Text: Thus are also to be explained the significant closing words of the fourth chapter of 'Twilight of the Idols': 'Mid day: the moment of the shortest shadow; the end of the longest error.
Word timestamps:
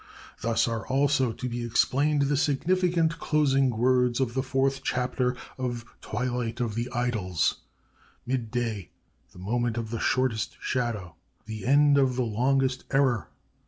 Thus 0.41 0.67
are 0.67 0.87
also 0.87 1.31
to 1.31 1.47
be 1.47 1.63
explained 1.63 2.23
the 2.23 2.35
significant 2.35 3.19
closing 3.19 3.69
words 3.69 4.19
of 4.19 4.33
the 4.33 4.41
fourth 4.41 4.81
chapter 4.83 5.35
of 5.59 5.85
'Twilight 6.01 6.59
of 6.59 6.73
the 6.73 6.89
Idols': 6.91 7.57
'Mid 8.25 8.49
day: 8.49 8.89
the 9.31 9.37
moment 9.37 9.77
of 9.77 9.91
the 9.91 9.99
shortest 9.99 10.57
shadow; 10.59 11.17
the 11.45 11.67
end 11.67 11.99
of 11.99 12.15
the 12.15 12.23
longest 12.23 12.83
error. 12.89 13.29